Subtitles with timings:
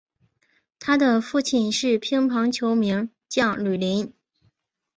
[0.79, 4.11] 他的父亲是乒乓球名将吕林。